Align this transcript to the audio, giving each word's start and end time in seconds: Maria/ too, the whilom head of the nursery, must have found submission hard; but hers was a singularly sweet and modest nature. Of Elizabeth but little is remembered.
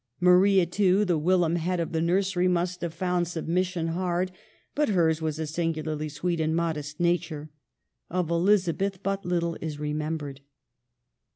Maria/ 0.19 0.65
too, 0.65 1.05
the 1.05 1.19
whilom 1.19 1.57
head 1.57 1.79
of 1.79 1.91
the 1.91 2.01
nursery, 2.01 2.47
must 2.47 2.81
have 2.81 2.91
found 2.91 3.27
submission 3.27 3.89
hard; 3.89 4.31
but 4.73 4.89
hers 4.89 5.21
was 5.21 5.37
a 5.37 5.45
singularly 5.45 6.09
sweet 6.09 6.39
and 6.39 6.55
modest 6.55 6.99
nature. 6.99 7.51
Of 8.09 8.31
Elizabeth 8.31 9.03
but 9.03 9.27
little 9.27 9.59
is 9.61 9.79
remembered. 9.79 10.41